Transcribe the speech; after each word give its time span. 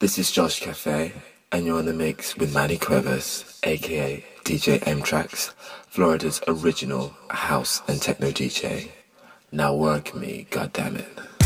This 0.00 0.16
is 0.16 0.30
Josh 0.30 0.60
Cafe, 0.60 1.12
and 1.50 1.66
you're 1.66 1.80
in 1.80 1.86
the 1.86 1.92
mix 1.92 2.36
with 2.36 2.54
Manny 2.54 2.78
Cuevas, 2.78 3.58
aka 3.64 4.24
DJ 4.44 4.80
M 4.86 5.02
TRAXXX, 5.02 5.54
Florida's 5.88 6.40
original 6.46 7.16
house 7.30 7.82
and 7.88 8.00
techno 8.00 8.30
DJ. 8.30 8.90
Now 9.50 9.74
work 9.74 10.14
me, 10.14 10.46
goddammit. 10.52 11.37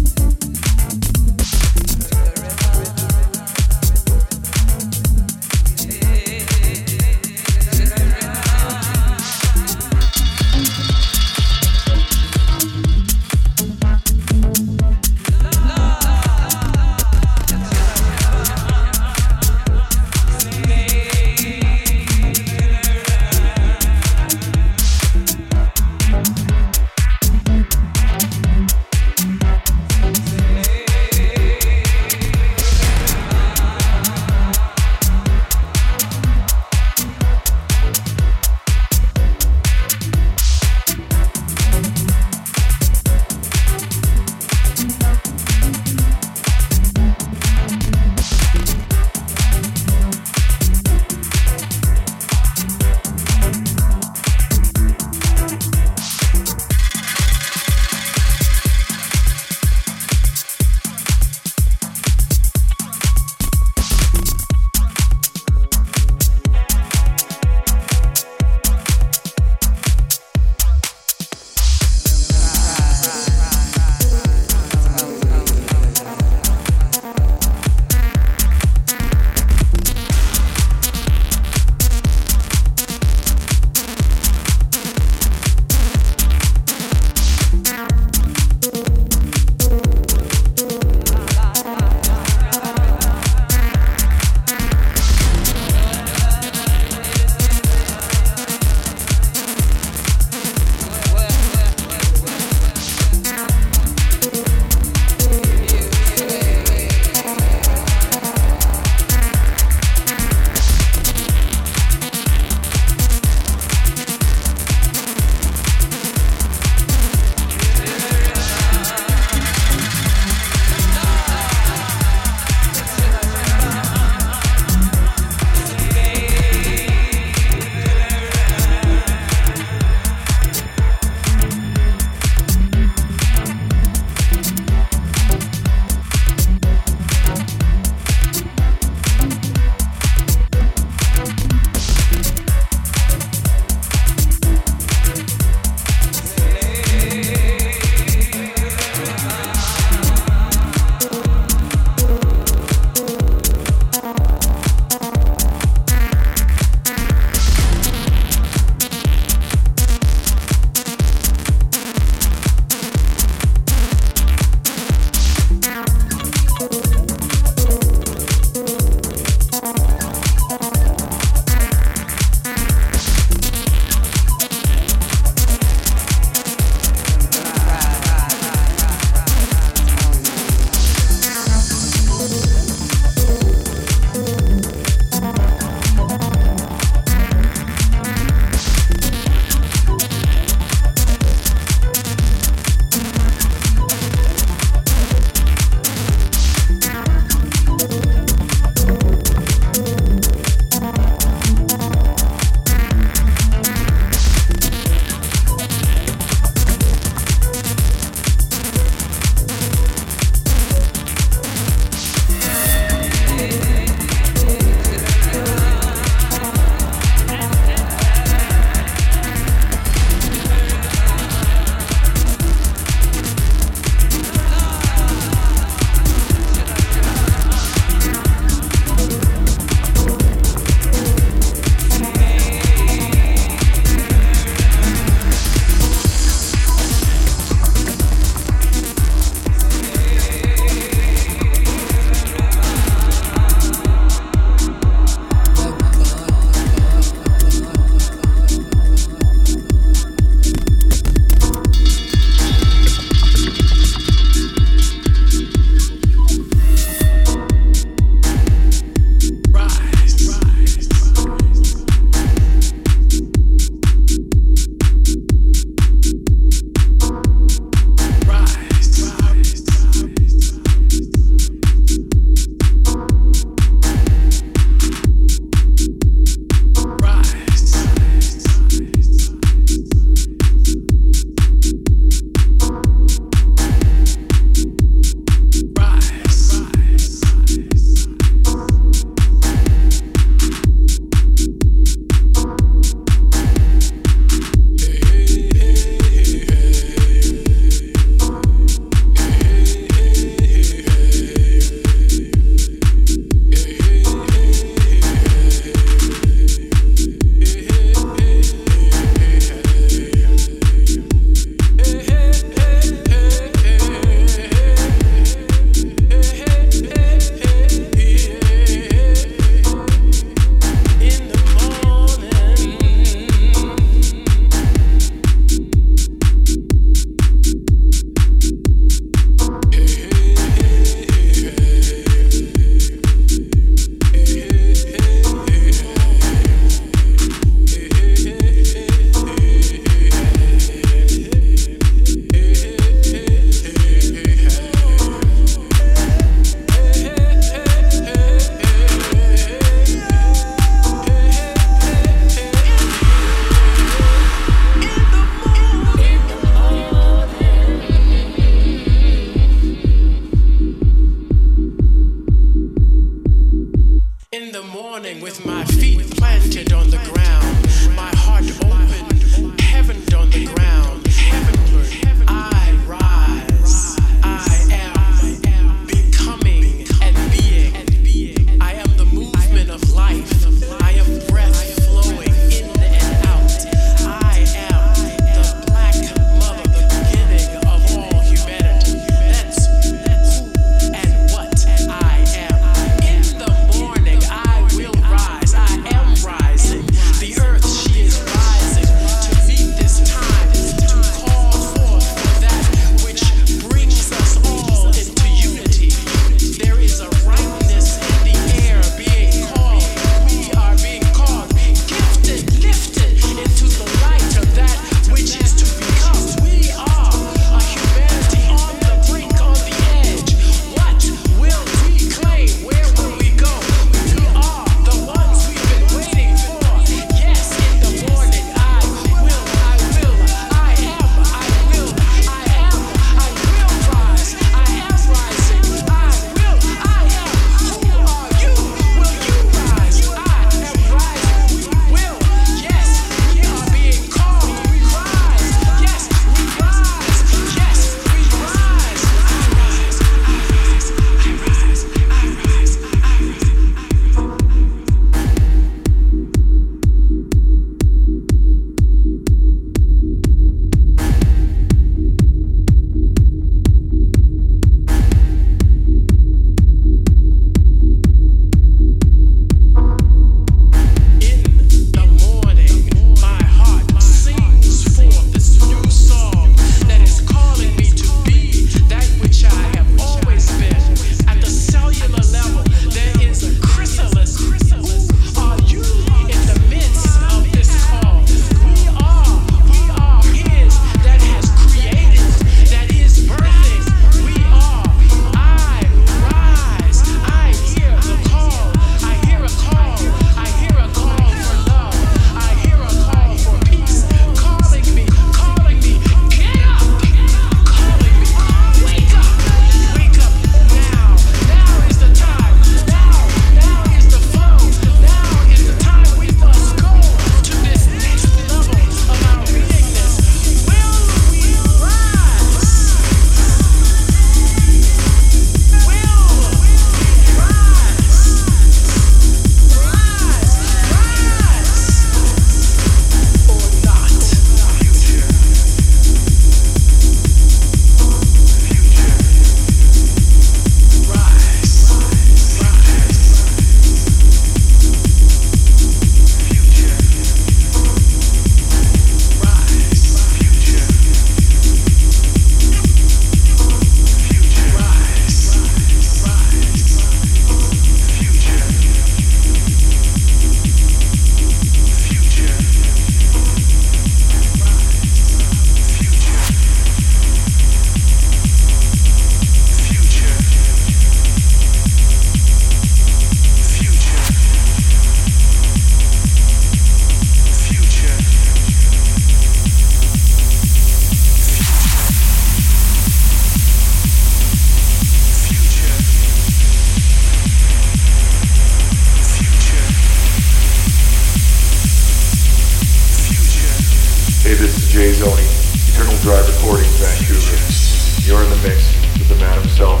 Drive 596.24 596.48
Recordings, 596.56 596.96
Vancouver. 596.96 598.26
You're 598.26 598.42
in 598.42 598.48
the 598.48 598.56
mix 598.66 598.96
with 599.18 599.28
the 599.28 599.34
man 599.34 599.60
himself, 599.60 600.00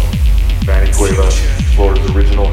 Manny 0.66 0.90
Cueva, 0.90 1.30
Florida's 1.76 2.10
original 2.12 2.48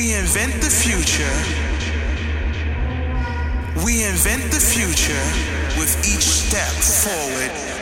We 0.00 0.14
invent 0.14 0.62
the 0.62 0.70
future. 0.70 1.36
We 3.84 4.02
invent 4.06 4.50
the 4.50 4.58
future 4.58 5.12
with 5.78 5.94
each 6.08 6.22
step 6.22 6.72
forward. 6.72 7.79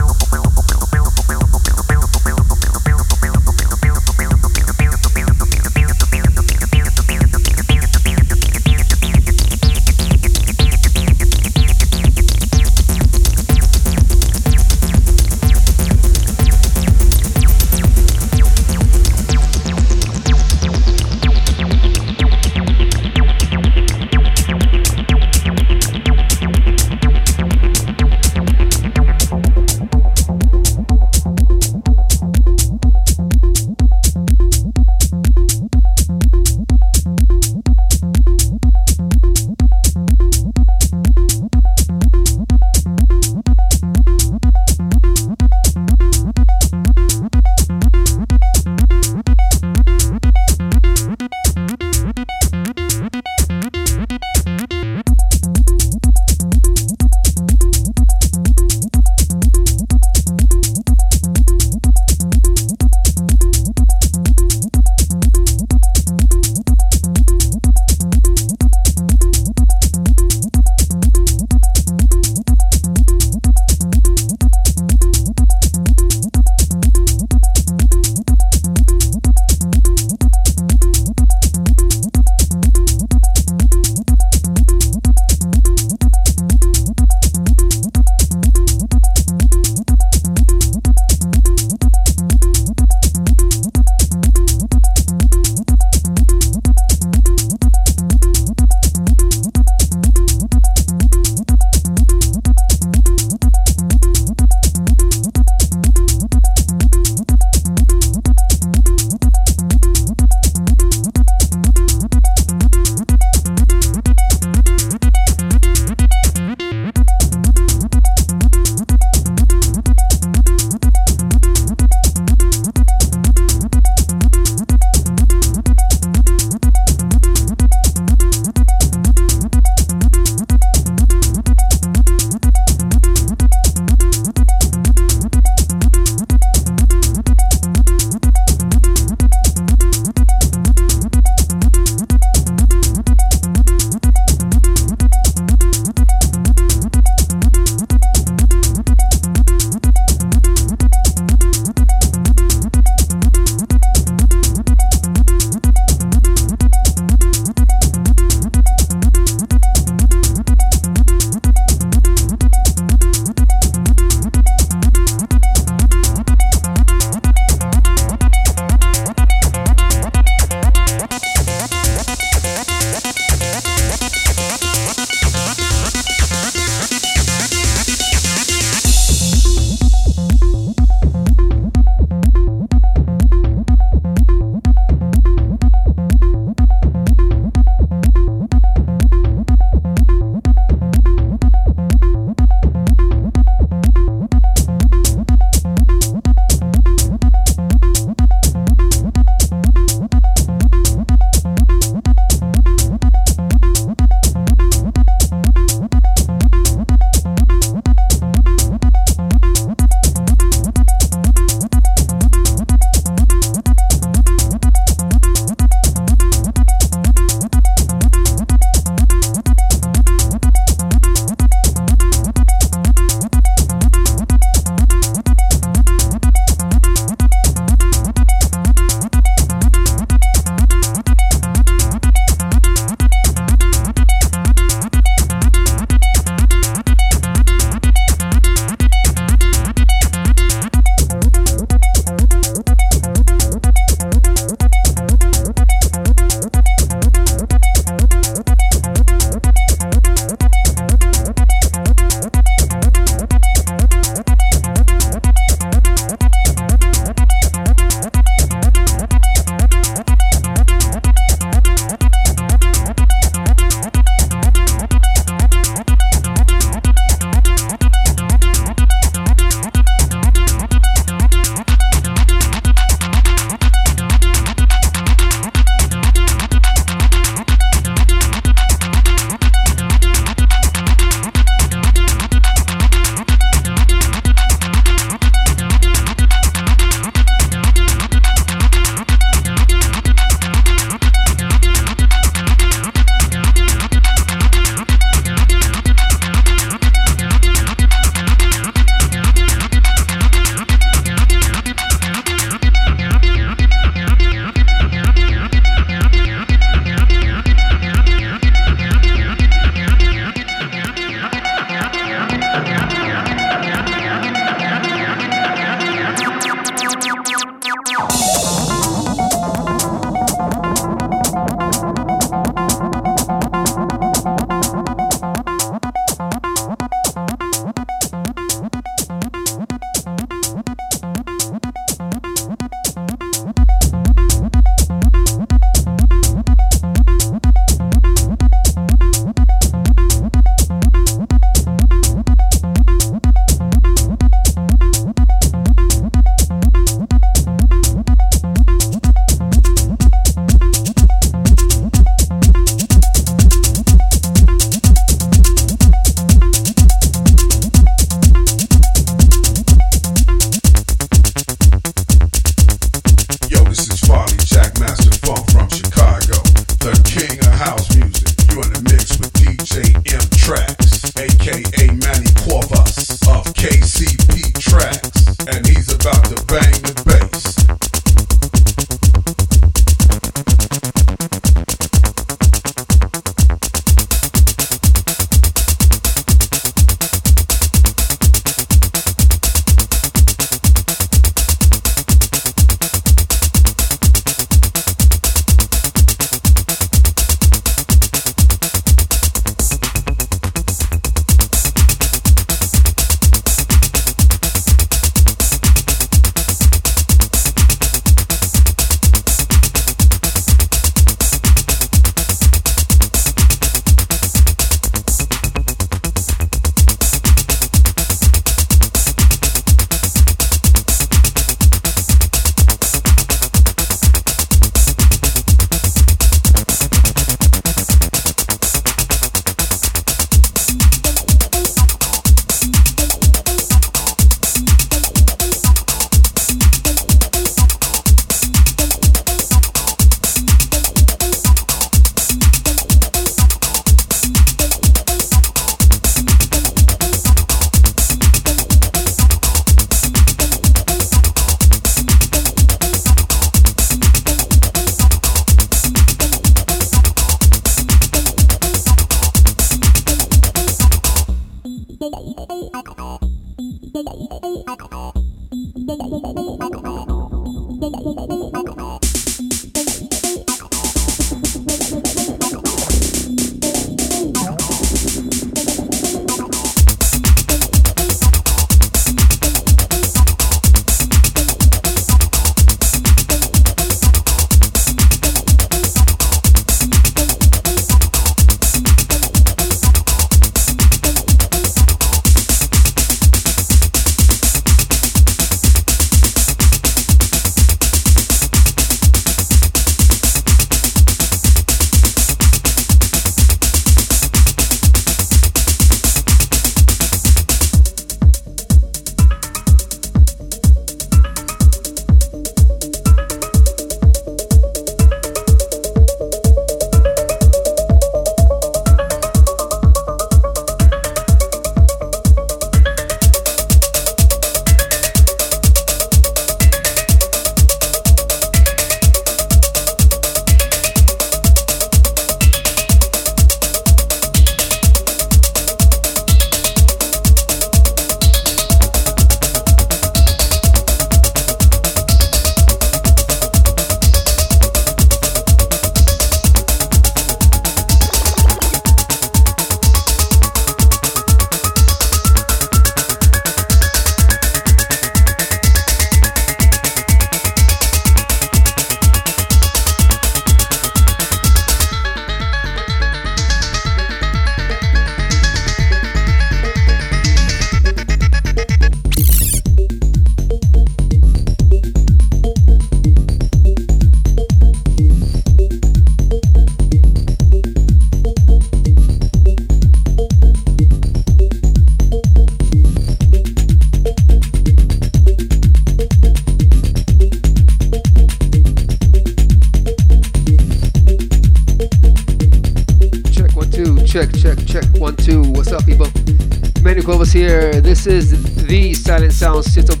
Sound 599.61 599.87
System 599.87 600.00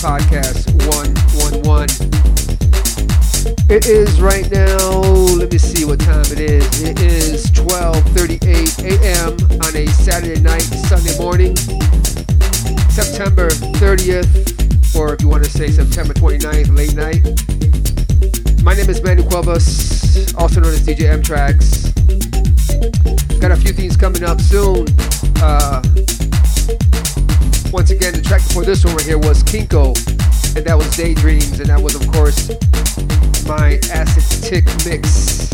podcast 0.00 0.68
111. 0.86 1.88
It 3.68 3.86
is 3.86 4.20
right 4.20 4.50
now, 4.50 5.00
let 5.36 5.50
me 5.50 5.58
see 5.58 5.84
what 5.84 6.00
time 6.00 6.24
it 6.32 6.40
is. 6.40 6.82
It 6.82 7.00
is 7.00 7.50
12:38 7.52 8.84
a.m. 8.84 9.32
on 9.62 9.76
a 9.76 9.86
Saturday 9.86 10.40
night, 10.40 10.62
Sunday 10.62 11.16
morning, 11.18 11.56
September 12.90 13.48
30th, 13.80 14.94
or 14.94 15.14
if 15.14 15.22
you 15.22 15.28
want 15.28 15.44
to 15.44 15.50
say 15.50 15.70
September 15.70 16.14
29th, 16.14 16.74
late 16.76 16.94
night. 16.94 17.24
My 18.62 18.74
name 18.74 18.90
is 18.90 19.02
Manny 19.02 19.22
Cuevas, 19.22 20.34
also 20.34 20.60
known 20.60 20.72
as 20.74 20.86
DJ 20.86 21.10
M 21.10 21.22
TRAXXX. 21.22 21.92
Got 23.40 23.50
a 23.52 23.56
few 23.56 23.72
things 23.72 23.96
coming 23.96 24.24
up 24.24 24.40
soon. 24.40 24.86
Uh, 25.40 25.82
once 27.72 27.90
again, 27.90 28.12
the 28.14 28.22
track 28.22 28.42
before 28.46 28.64
this 28.64 28.84
one 28.84 28.94
right 28.96 29.06
here 29.06 29.18
was 29.18 29.42
Kinko, 29.42 29.96
and 30.56 30.64
that 30.66 30.76
was 30.76 30.88
Daydreams, 30.96 31.60
and 31.60 31.68
that 31.68 31.80
was, 31.80 31.94
of 31.94 32.06
course, 32.12 32.48
my 33.46 33.78
Acid 33.92 34.42
Tick 34.42 34.64
mix. 34.84 35.52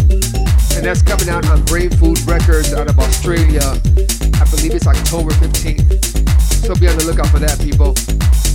And 0.77 0.87
that's 0.87 1.03
coming 1.03 1.29
out 1.29 1.47
on 1.49 1.65
Brain 1.65 1.91
Food 1.91 2.21
Records 2.27 2.73
out 2.73 2.89
of 2.89 2.99
Australia. 2.99 3.63
I 4.41 4.45
believe 4.51 4.75
it's 4.75 4.87
October 4.87 5.31
15th. 5.37 6.13
So 6.67 6.75
be 6.75 6.89
on 6.89 6.97
the 6.97 7.05
lookout 7.05 7.29
for 7.29 7.39
that, 7.39 7.61
people. 7.61 7.95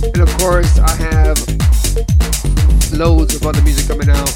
And 0.02 0.20
of 0.22 0.30
course, 0.38 0.78
I 0.78 0.94
have 1.12 1.38
loads 2.92 3.34
of 3.34 3.46
other 3.46 3.62
music 3.62 3.86
coming 3.86 4.10
out. 4.10 4.32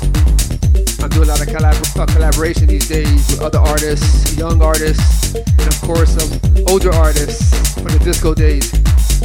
I'm 1.02 1.10
doing 1.10 1.28
a 1.28 1.32
lot 1.34 1.42
of 1.42 1.48
collab- 1.48 1.98
uh, 1.98 2.06
collaboration 2.06 2.66
these 2.66 2.86
days 2.86 3.26
with 3.30 3.40
other 3.42 3.58
artists, 3.58 4.36
young 4.36 4.62
artists, 4.62 5.34
and 5.34 5.66
of 5.66 5.80
course 5.82 6.14
some 6.14 6.30
older 6.68 6.92
artists 6.94 7.74
from 7.74 7.90
the 7.90 8.00
disco 8.04 8.34
days. 8.34 8.70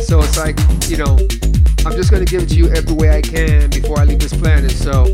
So 0.04 0.20
it's 0.22 0.38
like, 0.38 0.58
you 0.90 0.98
know, 0.98 1.18
I'm 1.86 1.96
just 1.96 2.12
gonna 2.12 2.26
give 2.26 2.44
it 2.44 2.50
to 2.50 2.56
you 2.56 2.70
every 2.70 2.94
way 2.94 3.10
I 3.10 3.22
can 3.22 3.70
before 3.70 4.00
I 4.00 4.04
leave 4.04 4.20
this 4.20 4.34
planet. 4.34 4.72
So, 4.72 5.06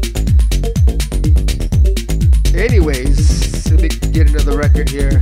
anyways, 2.54 3.72
let 3.72 3.82
me 3.82 3.90
get 4.12 4.30
another 4.30 4.58
record 4.58 4.90
here. 4.90 5.22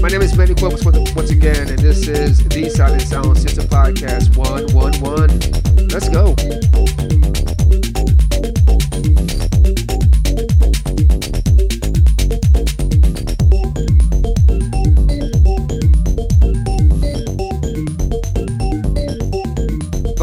My 0.00 0.08
name 0.08 0.22
is 0.22 0.36
Manny 0.36 0.54
Cuevas 0.54 0.84
once 0.84 1.30
again, 1.30 1.68
and 1.68 1.78
this 1.78 2.06
is 2.06 2.46
the 2.48 2.68
Silent 2.70 3.02
Sound 3.02 3.36
System 3.38 3.66
Podcast 3.66 4.36
111. 4.36 5.88
Let's 5.88 6.08
go. 6.08 7.07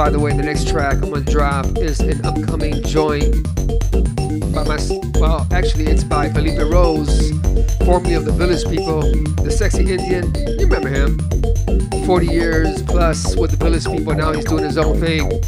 By 0.06 0.12
the 0.12 0.20
way, 0.20 0.34
the 0.34 0.44
next 0.44 0.68
track 0.68 1.02
I'm 1.02 1.10
gonna 1.10 1.22
drop 1.22 1.66
is 1.80 2.00
an 2.00 2.24
upcoming 2.24 2.84
joint 2.84 3.42
by 4.54 4.64
my 4.64 4.78
well, 5.16 5.48
actually 5.52 5.88
it's 5.88 6.04
by 6.04 6.30
Felipe 6.30 6.60
Rose, 6.72 7.32
formerly 7.84 8.14
of 8.14 8.26
the 8.26 8.32
Village 8.32 8.64
People, 8.70 9.02
the 9.42 9.50
sexy 9.50 9.80
Indian. 9.80 10.32
You 10.60 10.68
remember 10.68 10.90
him? 10.90 11.18
40 12.06 12.28
years 12.28 12.84
plus 12.84 13.36
with 13.36 13.50
the 13.50 13.58
Village 13.58 13.86
People. 13.86 14.14
Now 14.14 14.32
he's 14.32 14.46
doing 14.46 14.64
his 14.64 14.78
own 14.78 15.00
thing, 15.00 15.42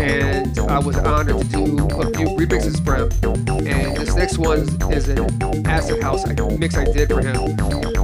and 0.00 0.58
I 0.68 0.80
was 0.80 0.96
honored 0.96 1.40
to 1.42 1.44
do 1.46 1.86
a 1.86 2.10
few 2.10 2.26
remixes 2.34 2.84
for 2.84 2.96
him. 2.96 3.68
And 3.68 3.96
this 3.96 4.16
next 4.16 4.38
one 4.38 4.66
is 4.92 5.08
an 5.08 5.64
Acid 5.64 6.02
House 6.02 6.26
mix 6.58 6.76
I 6.76 6.86
did 6.86 7.08
for 7.08 7.20
him 7.20 7.95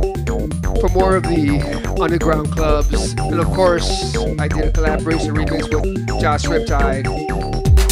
for 0.82 0.88
more 0.88 1.14
of 1.14 1.22
the 1.22 1.62
underground 2.02 2.50
clubs. 2.50 3.12
And 3.14 3.38
of 3.38 3.46
course, 3.46 4.16
I 4.40 4.48
did 4.48 4.64
a 4.64 4.72
collaboration 4.72 5.32
remix 5.32 5.70
with 5.70 6.20
Josh 6.20 6.42
Riptide. 6.42 7.06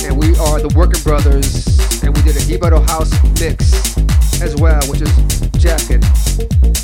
And 0.02 0.18
we 0.18 0.34
are 0.38 0.58
the 0.58 0.74
Working 0.74 1.00
Brothers. 1.04 1.70
And 2.02 2.10
we 2.16 2.20
did 2.22 2.34
a 2.34 2.40
Hibaro 2.40 2.82
House 2.90 3.14
mix 3.38 3.94
as 4.42 4.56
well, 4.56 4.82
which 4.90 5.02
is 5.02 5.14
jacket. 5.54 6.02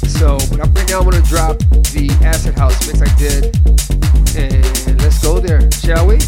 So, 0.07 0.39
but 0.47 0.63
I'm, 0.63 0.73
right 0.75 0.89
now 0.89 1.01
I'm 1.01 1.11
going 1.11 1.21
to 1.21 1.29
drop 1.29 1.59
the 1.91 2.07
Acid 2.23 2.55
House 2.55 2.79
mix 2.87 3.03
I 3.03 3.11
did. 3.19 3.51
And 4.39 5.03
let's 5.03 5.21
go 5.21 5.41
there, 5.41 5.69
shall 5.73 6.07
we? 6.07 6.23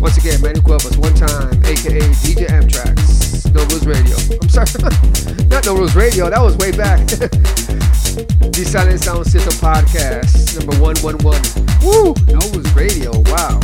Once 0.00 0.16
again, 0.16 0.40
Manny 0.40 0.62
Cuevas, 0.62 0.96
one 0.96 1.12
time, 1.12 1.60
aka 1.68 2.00
DJ 2.24 2.48
M-TRAXXX, 2.48 3.52
No 3.52 3.60
Rules 3.68 3.84
Radio. 3.84 4.16
I'm 4.40 4.48
sorry, 4.48 5.44
not 5.48 5.66
No 5.66 5.76
Rules 5.76 5.94
Radio, 5.94 6.30
that 6.30 6.40
was 6.40 6.56
way 6.56 6.72
back. 6.72 7.04
the 8.26 8.64
Silent 8.64 9.00
Sound 9.00 9.26
System 9.26 9.54
Podcast, 9.60 10.58
number 10.58 10.76
111. 10.80 11.20
Woo! 11.80 12.14
No 12.28 12.40
Rules 12.52 12.72
Radio, 12.74 13.12
wow. 13.30 13.60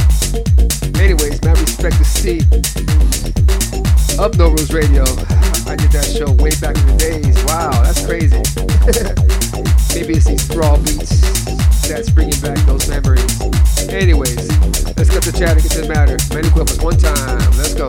Anyways, 1.00 1.42
my 1.42 1.52
respect 1.52 1.96
to 1.98 2.04
C 2.04 2.40
of 4.18 4.38
No 4.38 4.48
Rules 4.48 4.72
Radio. 4.72 5.02
I 5.68 5.74
did 5.76 5.90
that 5.92 6.06
show 6.06 6.30
way 6.40 6.54
back 6.62 6.76
in 6.78 6.86
the 6.86 6.96
days. 6.96 7.36
Wow, 7.44 7.70
that's 7.82 8.04
crazy. 8.06 8.40
Maybe 9.94 10.14
it's 10.14 10.26
these 10.26 10.48
raw 10.56 10.76
beats 10.76 11.44
that's 11.88 12.10
bringing 12.10 12.38
back 12.40 12.58
those 12.66 12.88
memories. 12.88 13.40
Anyways, 13.88 14.48
let's 14.96 15.10
get 15.10 15.22
to 15.24 15.32
chat 15.32 15.52
and 15.52 15.62
get 15.62 15.72
to 15.72 15.80
the 15.82 15.88
matter. 15.88 16.16
Manny 16.32 16.50
Cuevas, 16.50 16.80
one 16.80 16.96
time. 16.96 17.38
Let's 17.56 17.74
go. 17.74 17.86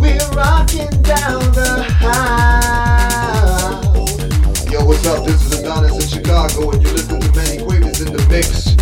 We're 0.00 0.30
rocking 0.36 1.02
down 1.02 1.40
the 1.52 1.82
house. 1.82 2.55
This 5.26 5.44
is 5.44 5.58
Adonis 5.58 6.14
in 6.14 6.22
Chicago, 6.22 6.70
and 6.70 6.80
you're 6.80 6.92
listening 6.92 7.20
to 7.20 7.32
Manny 7.34 7.58
Cuevas 7.58 8.00
in 8.00 8.12
the 8.12 8.26
mix. 8.28 8.75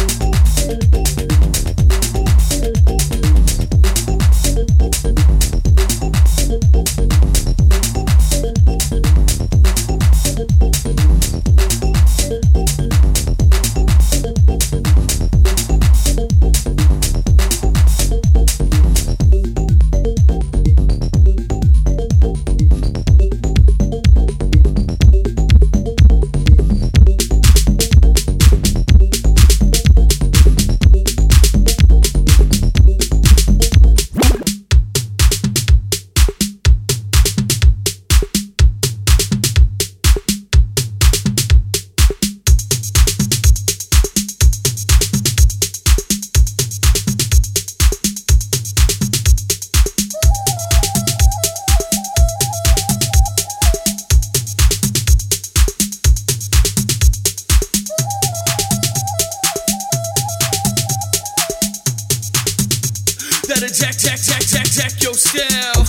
better 63.65 63.75
jack, 63.75 63.97
jack, 63.97 64.19
jack, 64.19 64.43
jack, 64.43 64.67
jack 64.67 65.03
your 65.03 65.15
style. 65.15 65.85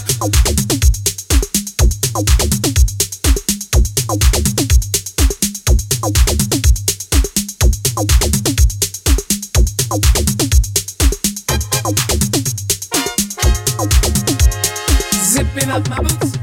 Zipping 15.23 15.69
up 15.69 15.89
my 15.89 15.99
boots. 15.99 16.37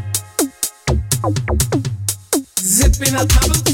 Zipping 2.61 3.15
up 3.15 3.29
my 3.35 3.49
boots. 3.49 3.73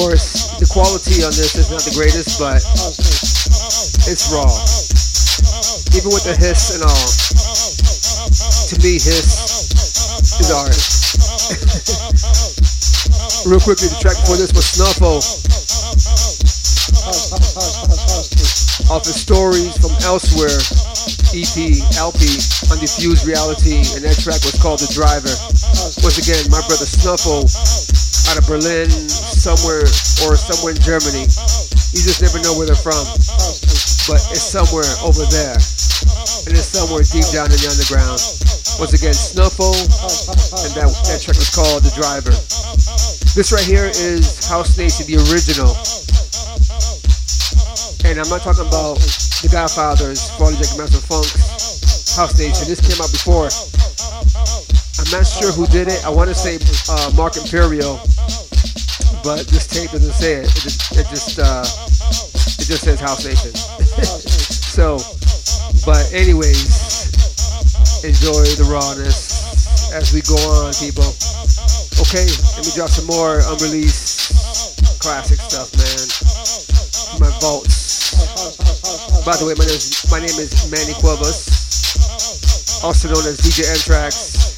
Course, 0.00 0.56
the 0.56 0.64
quality 0.64 1.20
on 1.20 1.28
this 1.36 1.60
is 1.60 1.68
not 1.68 1.84
the 1.84 1.92
greatest, 1.92 2.40
but 2.40 2.64
it's 4.08 4.32
raw. 4.32 4.48
Even 5.92 6.08
with 6.08 6.24
the 6.24 6.32
hiss 6.40 6.72
and 6.72 6.88
all, 6.88 7.08
to 8.72 8.80
me, 8.80 8.96
hiss 8.96 10.40
is 10.40 10.48
art. 10.56 10.72
Real 13.44 13.60
quickly, 13.60 13.92
the 13.92 14.00
track 14.00 14.16
before 14.24 14.40
this 14.40 14.56
was 14.56 14.72
Snuffo. 14.72 15.20
Off 18.88 19.04
of 19.04 19.12
Stories 19.12 19.76
from 19.76 19.92
Elsewhere 20.08 20.64
EP, 21.36 21.76
LP, 22.00 22.24
on 22.72 22.80
Diffuse 22.80 23.28
Reality, 23.28 23.84
and 23.92 24.00
that 24.08 24.16
track 24.16 24.40
was 24.48 24.56
called 24.56 24.80
The 24.80 24.88
Driver. 24.96 25.36
Once 26.00 26.16
again, 26.16 26.40
my 26.48 26.64
brother 26.64 26.88
Snuffo 26.88 27.44
out 28.30 28.38
of 28.38 28.46
Berlin, 28.46 28.86
somewhere 29.40 29.88
or 30.28 30.36
somewhere 30.36 30.76
in 30.76 30.80
Germany. 30.84 31.24
You 31.96 32.00
just 32.04 32.20
never 32.20 32.36
know 32.44 32.52
where 32.60 32.68
they're 32.68 32.76
from. 32.76 33.00
But 34.04 34.20
it's 34.36 34.44
somewhere 34.44 34.84
over 35.00 35.24
there. 35.32 35.56
And 36.44 36.52
it's 36.52 36.76
somewhere 36.76 37.00
deep 37.08 37.24
down 37.32 37.48
in 37.48 37.56
the 37.56 37.68
underground. 37.72 38.20
Once 38.76 38.92
again, 38.92 39.16
Snuffo, 39.16 39.72
and 39.72 40.72
that, 40.76 40.92
that 41.08 41.24
track 41.24 41.40
was 41.40 41.48
called 41.56 41.80
The 41.80 41.92
Driver. 41.96 42.36
This 43.32 43.48
right 43.48 43.64
here 43.64 43.88
is 43.88 44.44
House 44.44 44.76
Nation, 44.76 45.08
the 45.08 45.16
original. 45.32 45.72
And 48.04 48.20
I'm 48.20 48.28
not 48.28 48.44
talking 48.44 48.68
about 48.68 49.00
the 49.40 49.48
Godfathers, 49.48 50.36
Farley 50.36 50.60
Jackmaster 50.60 51.00
Funk, 51.00 51.32
House 52.12 52.36
Nation. 52.36 52.68
This 52.68 52.84
came 52.84 53.00
out 53.00 53.08
before. 53.08 53.48
I'm 55.00 55.08
not 55.16 55.24
sure 55.24 55.48
who 55.56 55.64
did 55.72 55.88
it. 55.88 56.04
I 56.04 56.10
want 56.12 56.28
to 56.28 56.36
say 56.36 56.60
uh, 56.92 57.08
Mark 57.16 57.40
Imperial, 57.40 57.96
but 59.22 59.46
this 59.48 59.66
tape 59.66 59.90
doesn't 59.90 60.12
say 60.12 60.40
it. 60.40 60.48
It 60.48 60.62
just 60.62 60.92
it 60.96 61.06
just, 61.08 61.38
uh, 61.38 61.64
it 61.64 62.66
just 62.66 62.82
says 62.84 63.00
House 63.00 63.24
Nation. 63.24 63.54
so, 64.74 64.98
but 65.84 66.04
anyways, 66.12 68.04
enjoy 68.04 68.44
the 68.56 68.68
rawness 68.70 69.92
as 69.92 70.12
we 70.12 70.22
go 70.22 70.36
on, 70.36 70.72
people. 70.80 71.06
Okay, 72.00 72.24
let 72.56 72.64
me 72.64 72.72
drop 72.74 72.88
some 72.88 73.06
more 73.06 73.40
unreleased 73.52 75.00
classic 75.00 75.40
stuff, 75.40 75.72
man. 75.76 76.00
My 77.20 77.30
vaults. 77.40 78.16
By 79.24 79.36
the 79.36 79.44
way, 79.46 79.54
my 79.54 79.64
name 79.64 79.76
is, 79.76 80.06
my 80.10 80.18
name 80.18 80.38
is 80.40 80.70
Manny 80.70 80.94
Cuevas, 81.00 82.82
also 82.82 83.08
known 83.08 83.26
as 83.26 83.38
DJ 83.40 83.68
M-TRAXXX 83.68 84.50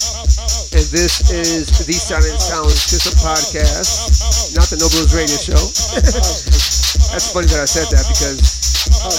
and 0.73 0.89
this 0.89 1.29
is 1.31 1.69
the 1.85 1.93
Silent 1.93 2.41
Sounds 2.41 2.81
System 2.81 3.13
podcast, 3.21 4.22
not 4.53 4.69
the 4.69 4.77
No 4.77 4.89
Rules 4.93 5.13
Radio 5.17 5.39
Show. 5.39 5.57
That's 7.13 7.33
funny 7.33 7.49
that 7.53 7.61
I 7.61 7.69
said 7.69 7.89
that 7.89 8.05
because 8.05 8.37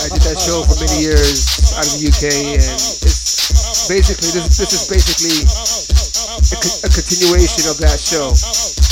I 0.04 0.14
did 0.14 0.24
that 0.30 0.38
show 0.38 0.62
for 0.66 0.78
many 0.78 1.02
years 1.02 1.74
out 1.74 1.86
of 1.86 1.94
the 1.98 2.06
UK, 2.06 2.58
and 2.58 2.62
it's 2.62 3.90
basically 3.90 4.30
this, 4.30 4.58
this 4.58 4.72
is 4.74 4.84
basically 4.86 5.38
a, 6.54 6.58
a 6.86 6.90
continuation 6.90 7.66
of 7.70 7.78
that 7.82 7.98
show, 7.98 8.30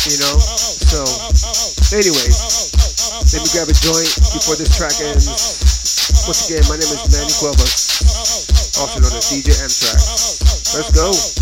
you 0.10 0.18
know. 0.22 0.36
So, 0.42 1.06
anyways, 1.94 2.38
let 3.34 3.42
me 3.42 3.50
grab 3.54 3.70
a 3.70 3.78
joint 3.78 4.12
before 4.34 4.58
this 4.58 4.72
track 4.74 4.98
ends. 5.04 5.30
Once 6.26 6.50
again, 6.50 6.66
my 6.70 6.78
name 6.78 6.90
is 6.90 7.02
Manny 7.14 7.34
Cuevas, 7.38 8.82
also 8.82 8.98
known 8.98 9.14
as 9.14 9.26
DJ 9.30 9.54
M-TRAXXX. 9.62 10.74
Let's 10.74 10.92
go. 10.94 11.41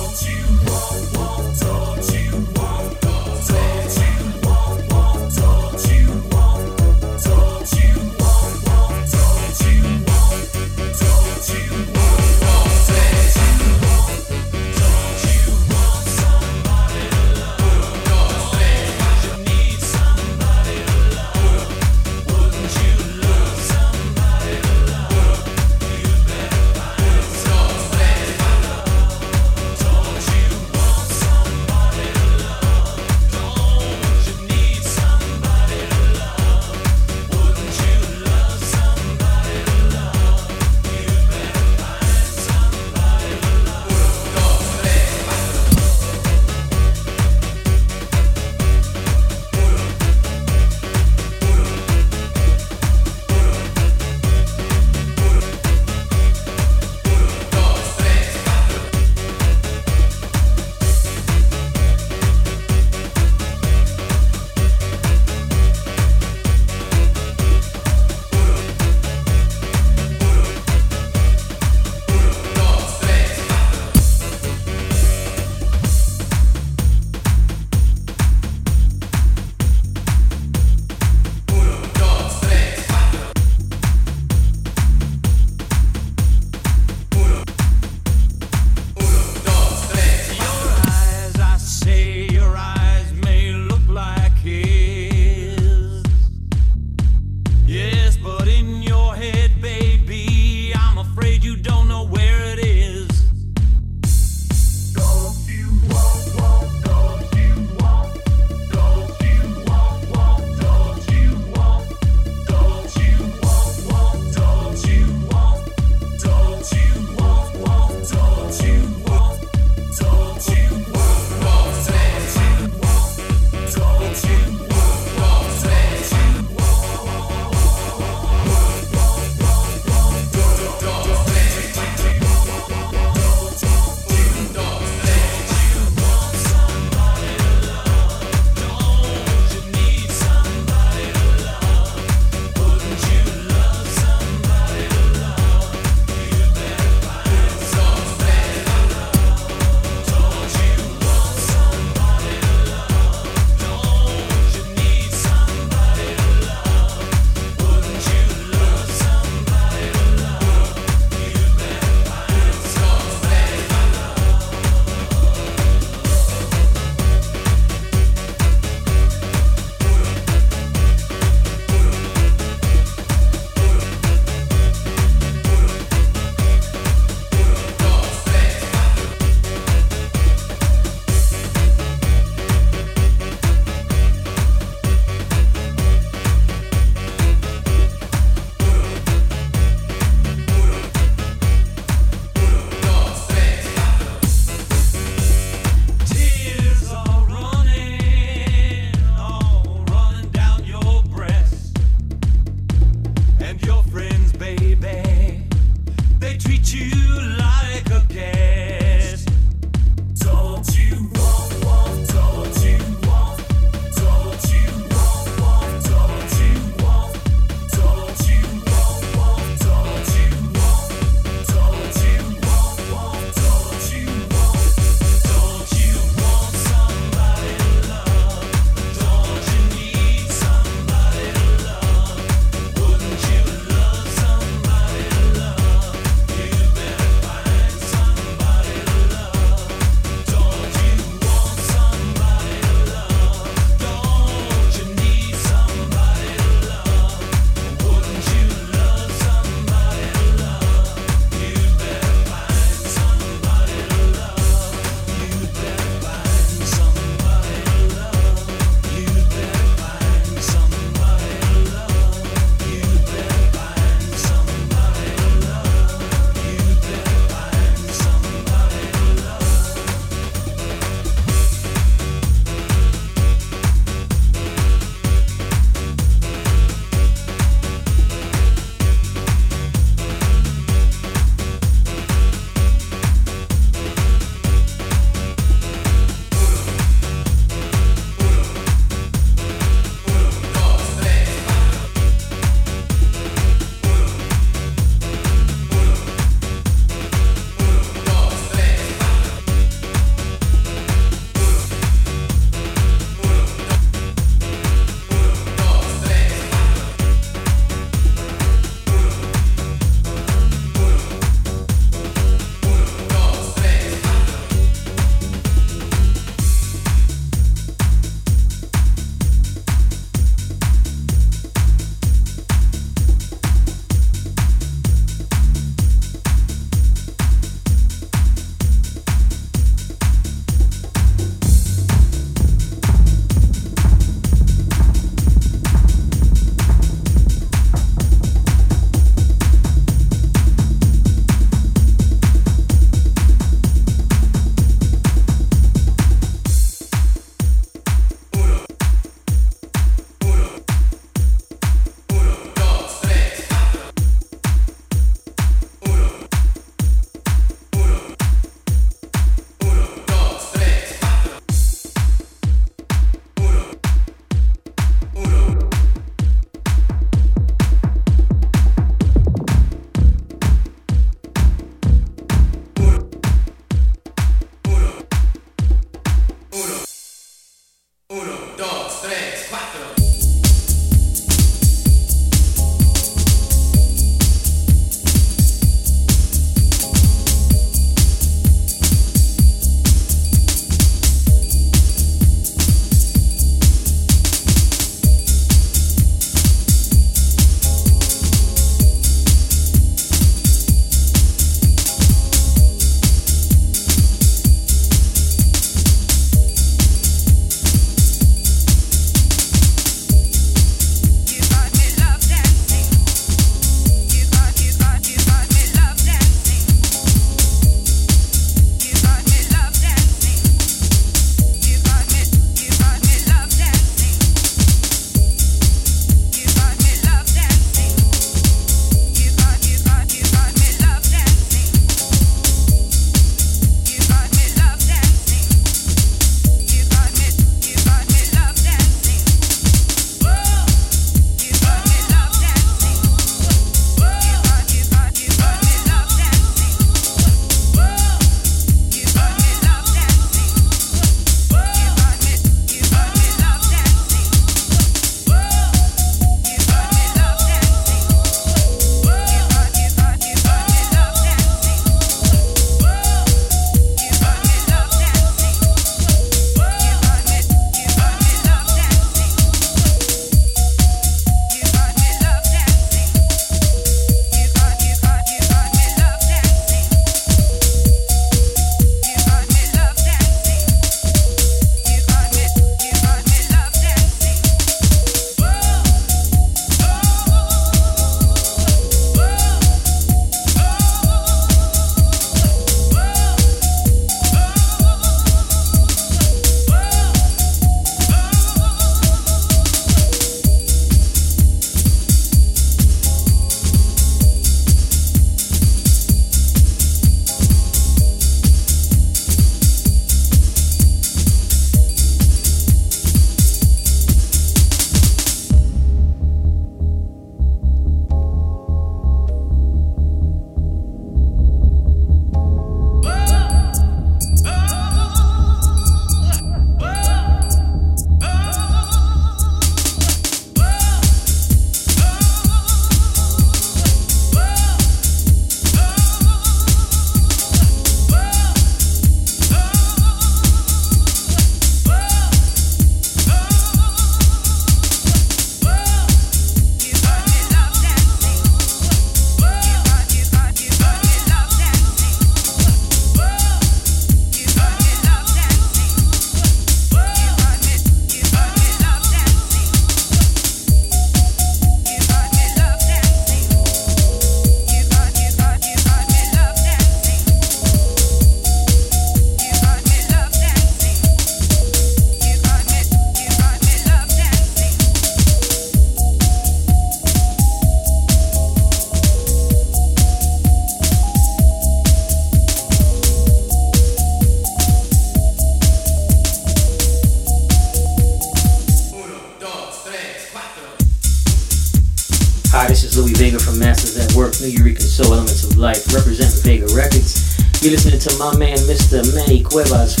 To 598.01 598.17
my 598.17 598.35
man, 598.35 598.57
Mr. 598.65 599.05
Manny 599.13 599.43
Cuevas, 599.43 600.00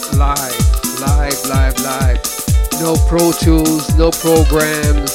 live, 0.17 0.99
live, 0.99 1.45
live, 1.49 1.79
live. 1.81 2.21
No 2.81 2.95
Pro 3.07 3.31
Tools, 3.31 3.95
no 3.97 4.11
programs. 4.11 5.11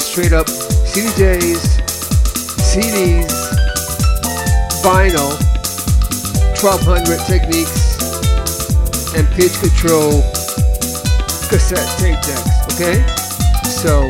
Straight 0.00 0.32
up 0.32 0.46
CDJs, 0.46 1.80
CDs, 2.70 3.30
vinyl, 4.82 5.30
1200 6.62 7.18
Technics 7.26 7.90
and 9.16 9.26
pitch 9.30 9.58
control 9.60 10.22
cassette 11.48 11.88
tape 11.98 12.20
decks, 12.22 12.74
okay? 12.74 13.02
So, 13.64 14.08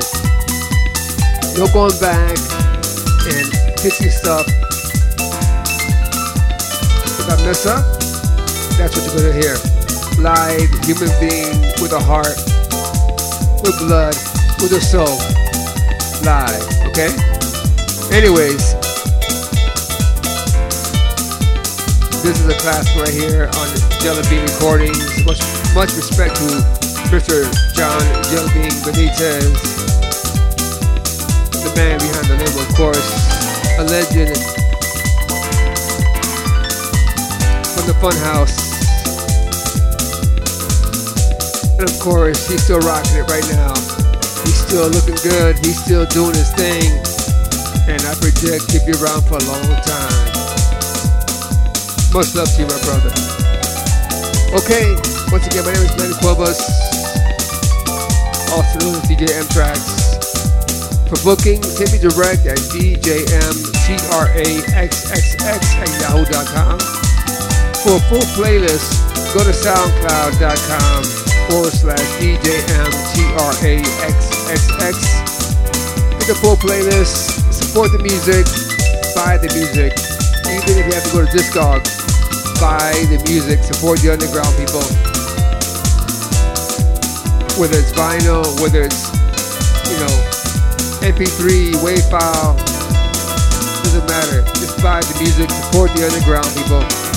no 1.57 1.67
going 1.73 1.99
back 2.01 2.37
and 3.33 3.51
pitching 3.79 4.11
stuff. 4.11 4.47
If 7.19 7.29
I 7.29 7.45
mess 7.45 7.67
up, 7.67 7.85
that's 8.77 8.97
what 8.97 9.05
you're 9.07 9.33
gonna 9.33 9.41
hear. 9.41 9.70
Live 10.21 10.69
human 10.85 11.09
being 11.19 11.57
with 11.81 11.97
a 11.97 11.99
heart, 11.99 12.37
with 13.65 13.73
blood, 13.81 14.13
with 14.61 14.77
a 14.77 14.81
soul. 14.81 15.17
Live, 16.21 16.61
okay? 16.93 17.09
Anyways, 18.13 18.77
this 22.21 22.37
is 22.37 22.47
a 22.53 22.59
class 22.61 22.85
right 23.01 23.09
here 23.09 23.49
on 23.49 23.69
Jellybean 24.05 24.45
Recordings. 24.45 25.25
Much, 25.25 25.41
much 25.75 25.97
respect 25.97 26.37
to 26.37 26.61
Mr. 27.09 27.49
John 27.75 28.03
Jellybean 28.29 28.77
Benitez, 28.85 29.57
the 31.65 31.73
man 31.77 31.99
behind 31.99 32.27
the 32.29 32.37
label, 32.37 32.61
of 32.61 32.69
course, 32.77 33.09
a 33.79 33.85
legend 33.89 34.37
from 37.73 37.87
the 37.89 37.97
Funhouse. 38.03 38.70
And 41.81 41.89
of 41.89 41.97
course, 41.99 42.45
he's 42.47 42.61
still 42.63 42.81
rocking 42.81 43.17
it 43.17 43.25
right 43.33 43.49
now. 43.57 43.73
He's 44.45 44.61
still 44.69 44.93
looking 44.93 45.17
good. 45.25 45.57
He's 45.65 45.81
still 45.81 46.05
doing 46.13 46.37
his 46.37 46.53
thing. 46.53 46.85
And 47.89 47.97
I 48.05 48.13
predict 48.21 48.69
he'll 48.69 48.85
be 48.85 48.93
around 49.01 49.25
for 49.25 49.41
a 49.41 49.45
long 49.49 49.65
time. 49.89 50.29
Much 52.13 52.37
love 52.37 52.53
to 52.53 52.61
you, 52.61 52.69
my 52.69 52.77
brother. 52.85 53.09
Okay, 54.61 54.93
once 55.33 55.49
again, 55.49 55.65
my 55.65 55.73
name 55.73 55.89
is 55.89 55.97
Manny 55.97 56.13
Cuevas, 56.21 56.61
also 58.53 58.77
known 58.85 59.01
as 59.01 59.09
DJ 59.09 59.41
TRAXXX. 59.49 61.09
For 61.09 61.17
bookings, 61.25 61.81
hit 61.81 61.97
me 61.97 61.99
direct 61.99 62.45
at 62.45 62.61
DJMTRAXXX 62.77 63.25
at 65.81 65.89
yahoo.com. 66.05 66.77
For 67.81 67.97
a 67.97 68.01
full 68.13 68.29
playlist, 68.37 69.01
go 69.33 69.41
to 69.41 69.57
soundcloud.com 69.57 71.20
forward 71.51 71.75
slash 71.75 72.07
DJMTRAXXX. 72.23 73.19
Get 76.19 76.27
the 76.31 76.39
full 76.41 76.57
playlist, 76.57 77.53
support 77.53 77.91
the 77.93 77.99
music, 77.99 78.47
buy 79.15 79.37
the 79.37 79.51
music, 79.53 79.93
even 80.47 80.79
if 80.79 80.87
you 80.87 80.95
have 80.95 81.05
to 81.05 81.13
go 81.13 81.27
to 81.27 81.31
Discog 81.31 82.01
buy 82.61 82.93
the 83.09 83.17
music, 83.25 83.59
support 83.65 83.99
the 84.01 84.13
underground 84.13 84.53
people. 84.61 84.85
Whether 87.57 87.81
it's 87.81 87.93
vinyl, 87.97 88.45
whether 88.61 88.85
it's, 88.85 89.09
you 89.89 89.97
know, 89.97 90.13
MP3, 91.01 91.73
WAV 91.81 92.05
file, 92.13 92.55
doesn't 93.83 94.07
matter. 94.07 94.45
Just 94.61 94.83
buy 94.83 95.01
the 95.01 95.17
music, 95.25 95.49
support 95.51 95.91
the 95.97 96.05
underground 96.05 96.49
people. 96.53 97.10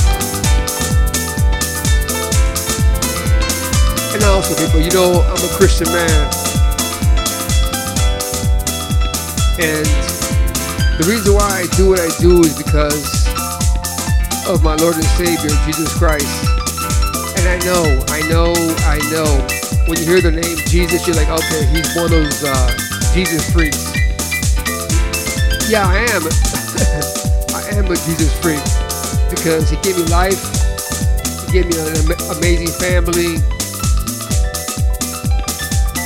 And 4.24 4.32
also, 4.32 4.56
people, 4.56 4.80
you 4.80 4.90
know, 4.92 5.20
I'm 5.20 5.36
a 5.36 5.52
Christian 5.60 5.92
man. 5.92 6.32
And 9.60 9.84
the 10.96 11.04
reason 11.12 11.36
why 11.36 11.44
I 11.44 11.68
do 11.76 11.90
what 11.92 12.00
I 12.00 12.08
do 12.24 12.40
is 12.40 12.56
because 12.56 13.28
of 14.48 14.64
my 14.64 14.80
Lord 14.80 14.96
and 14.96 15.04
Savior, 15.20 15.52
Jesus 15.68 15.92
Christ. 16.00 16.32
And 17.36 17.52
I 17.52 17.60
know, 17.68 17.84
I 18.16 18.24
know, 18.32 18.56
I 18.88 19.04
know, 19.12 19.28
when 19.92 20.00
you 20.00 20.08
hear 20.08 20.22
the 20.24 20.32
name 20.32 20.56
Jesus, 20.72 21.06
you're 21.06 21.20
like, 21.20 21.28
okay, 21.28 21.68
he's 21.76 21.92
one 21.92 22.06
of 22.06 22.12
those 22.12 22.44
uh, 22.48 22.72
Jesus 23.12 23.44
freaks. 23.52 23.92
Yeah, 25.68 25.84
I 25.84 26.00
am. 26.16 26.24
I 27.60 27.76
am 27.76 27.92
a 27.92 27.96
Jesus 28.08 28.32
freak 28.40 28.64
because 29.28 29.70
he 29.70 29.76
gave 29.84 29.98
me 30.00 30.08
life, 30.08 30.40
he 31.44 31.60
gave 31.60 31.68
me 31.68 31.76
an 31.76 32.16
amazing 32.40 32.72
family, 32.80 33.44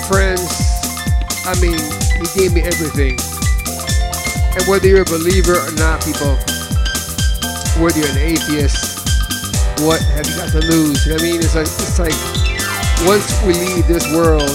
friends. 0.07 0.47
I 1.43 1.53
mean, 1.59 1.75
he 2.23 2.27
gave 2.39 2.53
me 2.53 2.61
everything. 2.63 3.19
And 4.55 4.63
whether 4.67 4.88
you're 4.88 5.03
a 5.03 5.05
believer 5.05 5.59
or 5.59 5.71
not, 5.75 5.99
people, 6.03 6.34
whether 7.84 7.99
you're 7.99 8.09
an 8.15 8.23
atheist, 8.23 9.03
what 9.84 10.01
have 10.01 10.25
you 10.25 10.35
got 10.35 10.49
to 10.49 10.59
lose? 10.63 11.05
You 11.05 11.13
know 11.13 11.19
I 11.19 11.21
mean? 11.21 11.39
It's 11.43 11.55
like 11.55 11.67
it's 11.67 11.99
like 11.99 12.15
once 13.05 13.27
we 13.43 13.53
leave 13.53 13.88
this 13.88 14.07
world, 14.15 14.49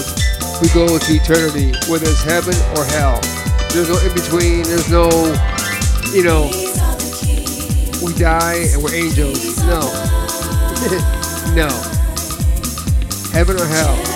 we 0.61 0.67
go 0.73 0.97
to 0.97 1.11
eternity, 1.13 1.71
whether 1.89 2.09
it's 2.09 2.23
heaven 2.23 2.55
or 2.75 2.83
hell. 2.85 3.21
There's 3.71 3.89
no 3.89 3.97
in 4.01 4.13
between. 4.13 4.63
There's 4.63 4.89
no, 4.89 5.07
you 6.11 6.23
know, 6.23 6.49
we 8.01 8.13
die 8.17 8.73
and 8.73 8.81
we're 8.83 8.93
angels. 8.93 9.57
No, 9.69 9.79
no, 11.55 11.69
heaven 13.31 13.55
or 13.55 13.65
hell. 13.65 14.12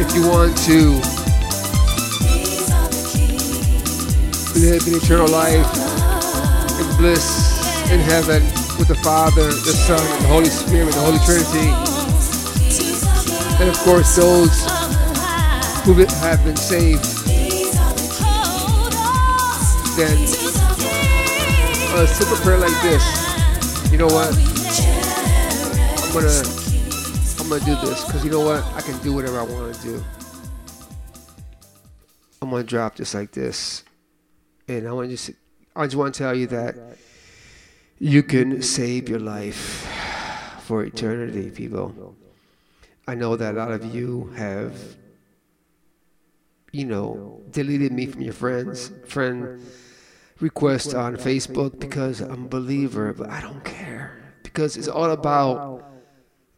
If 0.00 0.14
you 0.14 0.26
want 0.26 0.56
to 0.56 0.96
live 4.58 4.80
in 4.88 4.94
eternal 4.94 5.28
life, 5.28 5.68
in 6.80 6.96
bliss, 6.96 7.92
in 7.92 8.00
heaven, 8.00 8.42
with 8.78 8.88
the 8.88 8.94
Father, 8.94 9.44
the 9.44 9.76
Son, 9.76 10.00
and 10.00 10.24
the 10.24 10.28
Holy 10.28 10.48
Spirit, 10.48 10.94
the 10.94 11.00
Holy 11.00 11.18
Trinity. 11.28 11.68
And 13.60 13.68
of 13.68 13.76
course, 13.80 14.16
those 14.16 14.64
who 15.84 15.92
have 15.92 16.42
been 16.44 16.56
saved, 16.56 17.04
then 19.98 20.16
a 21.98 22.06
simple 22.06 22.36
prayer 22.38 22.56
like 22.56 22.80
this. 22.80 23.04
You 23.92 23.98
know 23.98 24.06
what? 24.06 24.34
I'm 26.02 26.12
gonna 26.14 26.59
gonna 27.50 27.64
do 27.64 27.74
this 27.84 28.04
because 28.04 28.24
you 28.24 28.30
know 28.30 28.40
what? 28.42 28.64
I 28.76 28.80
can 28.80 28.96
do 28.98 29.12
whatever 29.12 29.40
I 29.40 29.42
want 29.42 29.74
to 29.74 29.82
do. 29.82 30.04
I'm 32.40 32.50
gonna 32.50 32.62
drop 32.62 32.94
just 32.94 33.12
like 33.12 33.32
this, 33.32 33.82
and 34.68 34.86
I 34.86 34.92
want 34.92 35.10
to 35.10 35.16
just 35.16 35.32
I 35.74 35.84
just 35.86 35.96
want 35.96 36.14
to 36.14 36.18
tell 36.18 36.34
you 36.34 36.46
that 36.46 36.76
you 37.98 38.22
can 38.22 38.62
save 38.62 39.08
your 39.08 39.18
life 39.18 39.88
for 40.60 40.84
eternity, 40.84 41.50
people. 41.50 42.14
I 43.08 43.16
know 43.16 43.34
that 43.34 43.56
a 43.56 43.58
lot 43.58 43.72
of 43.72 43.92
you 43.92 44.32
have, 44.36 44.72
you 46.70 46.84
know, 46.84 47.42
deleted 47.50 47.90
me 47.90 48.06
from 48.06 48.22
your 48.22 48.32
friends, 48.32 48.92
friend 49.08 49.60
request 50.38 50.94
on 50.94 51.16
Facebook 51.16 51.80
because 51.80 52.20
I'm 52.20 52.44
a 52.44 52.48
believer, 52.48 53.12
but 53.12 53.28
I 53.28 53.40
don't 53.40 53.64
care 53.64 54.22
because 54.44 54.76
it's 54.76 54.86
all 54.86 55.10
about 55.10 55.89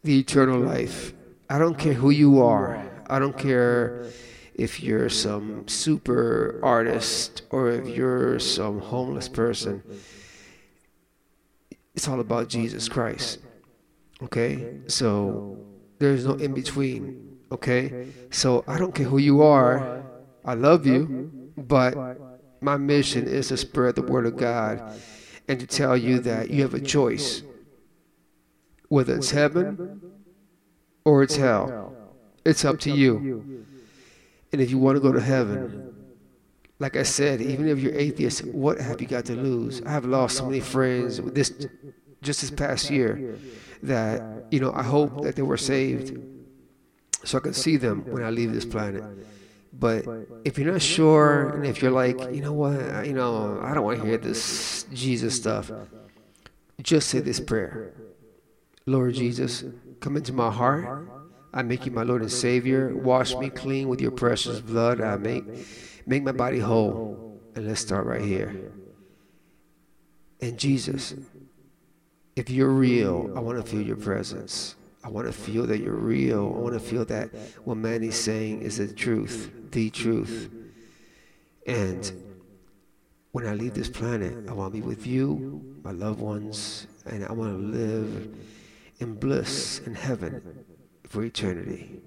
the 0.02 0.18
eternal 0.18 0.60
life. 0.60 1.12
I 1.48 1.58
don't 1.58 1.78
care 1.78 1.94
who 1.94 2.10
you 2.10 2.42
are. 2.42 2.82
I 3.08 3.18
don't 3.18 3.36
care 3.36 4.06
if 4.54 4.82
you're 4.82 5.08
some 5.08 5.66
super 5.68 6.60
artist 6.62 7.42
or 7.50 7.70
if 7.70 7.88
you're 7.88 8.38
some 8.38 8.80
homeless 8.80 9.28
person. 9.28 9.82
It's 11.94 12.08
all 12.08 12.20
about 12.20 12.48
Jesus 12.48 12.88
Christ. 12.88 13.38
Okay? 14.22 14.80
So 14.86 15.58
there's 15.98 16.24
no 16.26 16.34
in 16.34 16.54
between. 16.54 17.38
Okay? 17.50 18.08
So 18.30 18.64
I 18.66 18.78
don't 18.78 18.94
care 18.94 19.06
who 19.06 19.18
you 19.18 19.42
are. 19.42 20.02
I 20.44 20.54
love 20.54 20.86
you, 20.86 21.30
but 21.56 21.94
my 22.60 22.76
mission 22.76 23.28
is 23.28 23.48
to 23.48 23.56
spread 23.56 23.94
the 23.94 24.02
word 24.02 24.26
of 24.26 24.36
God 24.36 24.98
and 25.48 25.60
to 25.60 25.66
tell 25.66 25.96
you 25.96 26.18
that 26.20 26.50
you 26.50 26.62
have 26.62 26.74
a 26.74 26.80
choice. 26.80 27.42
Whether 28.92 29.16
it's 29.16 29.30
heaven 29.30 30.02
or 31.06 31.22
it's 31.22 31.36
hell, 31.36 31.96
it's 32.44 32.62
up 32.62 32.78
to 32.80 32.90
you. 32.90 33.64
And 34.52 34.60
if 34.60 34.70
you 34.70 34.76
want 34.76 34.96
to 34.96 35.00
go 35.00 35.12
to 35.12 35.20
heaven, 35.34 35.94
like 36.78 36.98
I 36.98 37.02
said, 37.02 37.40
even 37.40 37.68
if 37.68 37.78
you're 37.78 37.94
atheist, 37.94 38.44
what 38.44 38.78
have 38.78 39.00
you 39.00 39.06
got 39.06 39.24
to 39.30 39.34
lose? 39.34 39.80
I 39.86 39.92
have 39.92 40.04
lost 40.04 40.36
so 40.36 40.44
many 40.44 40.60
friends 40.60 41.16
this 41.32 41.54
just 42.20 42.42
this 42.42 42.50
past 42.50 42.90
year 42.90 43.38
that 43.82 44.20
you 44.50 44.60
know 44.60 44.74
I 44.74 44.82
hope 44.82 45.22
that 45.22 45.36
they 45.36 45.42
were 45.52 45.56
saved 45.56 46.14
so 47.24 47.38
I 47.38 47.40
can 47.40 47.54
see 47.54 47.78
them 47.78 48.04
when 48.12 48.22
I 48.22 48.28
leave 48.28 48.52
this 48.52 48.66
planet. 48.66 49.04
But 49.72 50.04
if 50.44 50.58
you're 50.58 50.70
not 50.70 50.82
sure, 50.82 51.48
and 51.54 51.64
if 51.64 51.80
you're 51.80 51.96
like, 52.04 52.18
you 52.30 52.42
know 52.42 52.52
what, 52.52 53.06
you 53.06 53.14
know, 53.14 53.58
I 53.62 53.72
don't 53.72 53.84
want 53.84 54.00
to 54.00 54.04
hear 54.04 54.18
this 54.18 54.84
Jesus 54.92 55.34
stuff, 55.34 55.72
just 56.82 57.08
say 57.08 57.20
this 57.20 57.40
prayer 57.40 57.94
Lord 58.86 59.14
Jesus, 59.14 59.64
come 60.00 60.16
into 60.16 60.32
my 60.32 60.50
heart. 60.50 61.08
I 61.54 61.62
make 61.62 61.86
you 61.86 61.92
my 61.92 62.02
Lord 62.02 62.22
and 62.22 62.32
Savior. 62.32 62.94
Wash 62.94 63.34
me 63.36 63.50
clean 63.50 63.88
with 63.88 64.00
your 64.00 64.10
precious 64.10 64.60
blood. 64.60 65.00
I 65.00 65.16
make 65.16 65.44
make 66.06 66.22
my 66.22 66.32
body 66.32 66.58
whole. 66.58 67.40
And 67.54 67.68
let's 67.68 67.80
start 67.80 68.06
right 68.06 68.22
here. 68.22 68.72
And 70.40 70.58
Jesus, 70.58 71.14
if 72.34 72.50
you're 72.50 72.70
real, 72.70 73.30
I 73.36 73.40
want 73.40 73.64
to 73.64 73.70
feel 73.70 73.82
your 73.82 73.96
presence. 73.96 74.74
I 75.04 75.08
want 75.08 75.26
to 75.26 75.32
feel 75.32 75.66
that 75.66 75.78
you're 75.78 75.94
real. 75.94 76.52
I 76.56 76.58
want 76.58 76.74
to 76.74 76.80
feel 76.80 77.04
that 77.06 77.30
what 77.64 77.76
Manny's 77.76 78.18
saying 78.18 78.62
is 78.62 78.78
the 78.78 78.92
truth, 78.92 79.52
the 79.70 79.90
truth. 79.90 80.50
And 81.66 82.10
when 83.32 83.46
I 83.46 83.54
leave 83.54 83.74
this 83.74 83.88
planet, 83.88 84.48
I 84.48 84.52
want 84.52 84.72
to 84.72 84.80
be 84.80 84.86
with 84.86 85.06
you, 85.06 85.78
my 85.82 85.92
loved 85.92 86.20
ones, 86.20 86.86
and 87.06 87.24
I 87.24 87.32
want 87.32 87.52
to 87.52 87.78
live 87.78 88.36
in 89.02 89.14
bliss 89.14 89.80
in 89.80 89.94
heaven 89.94 90.64
for 91.06 91.24
eternity, 91.24 92.00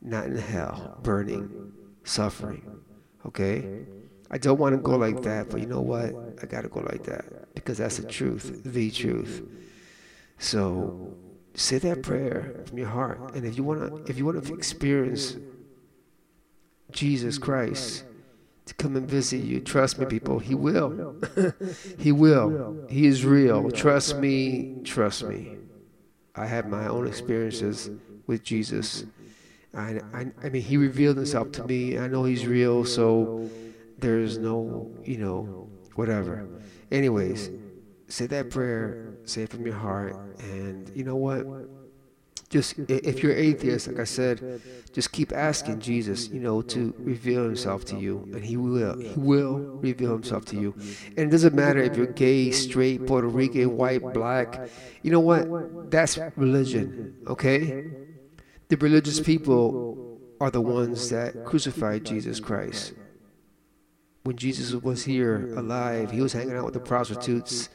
not 0.00 0.26
in 0.26 0.36
hell, 0.36 0.98
burning, 1.02 1.72
suffering. 2.04 2.80
Okay? 3.26 3.84
I 4.30 4.38
don't 4.38 4.58
want 4.58 4.74
to 4.74 4.80
go 4.80 4.96
like 4.96 5.22
that, 5.22 5.50
but 5.50 5.60
you 5.60 5.66
know 5.66 5.82
what? 5.82 6.14
I 6.42 6.46
got 6.46 6.62
to 6.62 6.68
go 6.68 6.80
like 6.80 7.04
that 7.04 7.54
because 7.54 7.78
that's 7.78 7.98
the 7.98 8.08
truth, 8.08 8.62
the 8.64 8.90
truth. 8.90 9.46
So 10.38 11.14
say 11.54 11.78
that 11.78 12.02
prayer 12.02 12.62
from 12.64 12.78
your 12.78 12.88
heart, 12.88 13.34
and 13.34 13.44
if 13.44 13.56
you 13.56 13.62
want 13.62 13.80
to, 14.06 14.10
if 14.10 14.16
you 14.16 14.24
want 14.24 14.42
to 14.42 14.54
experience 14.54 15.36
Jesus 16.90 17.36
Christ 17.38 18.04
to 18.64 18.74
come 18.74 18.96
and 18.96 19.06
visit 19.08 19.44
you, 19.44 19.60
trust 19.60 19.98
me, 19.98 20.06
people, 20.06 20.38
He 20.38 20.54
will. 20.54 21.16
he 21.98 22.10
will. 22.10 22.86
He 22.88 23.06
is 23.06 23.24
real. 23.24 23.70
Trust 23.70 24.16
me. 24.16 24.78
Trust 24.82 25.24
me. 25.24 25.58
I 26.34 26.46
had 26.46 26.68
my 26.68 26.86
own 26.86 27.06
experiences 27.06 27.90
with 28.26 28.42
Jesus. 28.42 29.04
I, 29.74 30.00
I, 30.12 30.26
I 30.42 30.48
mean, 30.48 30.62
He 30.62 30.76
revealed 30.76 31.16
Himself 31.16 31.52
to 31.52 31.64
me. 31.64 31.98
I 31.98 32.06
know 32.08 32.24
He's 32.24 32.46
real, 32.46 32.84
so 32.84 33.48
there's 33.98 34.38
no, 34.38 34.90
you 35.04 35.18
know, 35.18 35.68
whatever. 35.94 36.48
Anyways, 36.90 37.50
say 38.08 38.26
that 38.26 38.50
prayer, 38.50 39.14
say 39.24 39.42
it 39.42 39.50
from 39.50 39.64
your 39.66 39.76
heart, 39.76 40.16
and 40.38 40.90
you 40.94 41.04
know 41.04 41.16
what? 41.16 41.46
Just 42.52 42.78
if 42.86 43.22
you're 43.22 43.32
atheist, 43.32 43.88
like 43.88 43.98
I 43.98 44.04
said, 44.04 44.60
just 44.92 45.10
keep 45.10 45.32
asking 45.32 45.80
Jesus, 45.80 46.28
you 46.28 46.38
know, 46.38 46.60
to 46.60 46.92
reveal 46.98 47.44
Himself 47.44 47.86
to 47.86 47.96
you, 47.96 48.28
and 48.34 48.44
He 48.44 48.58
will. 48.58 48.98
He 48.98 49.18
will 49.18 49.54
reveal 49.80 50.12
Himself 50.12 50.44
to 50.46 50.60
you. 50.60 50.74
And 51.16 51.28
it 51.28 51.30
doesn't 51.30 51.54
matter 51.54 51.78
if 51.78 51.96
you're 51.96 52.12
gay, 52.12 52.50
straight, 52.50 53.06
Puerto 53.06 53.26
Rican, 53.26 53.78
white, 53.78 54.02
black. 54.12 54.68
You 55.00 55.12
know 55.12 55.20
what? 55.20 55.90
That's 55.90 56.18
religion, 56.36 57.16
okay? 57.26 57.86
The 58.68 58.76
religious 58.76 59.18
people 59.18 60.20
are 60.38 60.50
the 60.50 60.60
ones 60.60 61.08
that 61.08 61.46
crucified 61.46 62.04
Jesus 62.04 62.38
Christ. 62.38 62.92
When 64.24 64.36
Jesus 64.36 64.74
was 64.74 65.04
here 65.04 65.54
alive, 65.56 66.10
He 66.10 66.20
was 66.20 66.34
hanging 66.34 66.54
out 66.54 66.66
with 66.66 66.74
the 66.74 66.80
prostitutes 66.80 67.70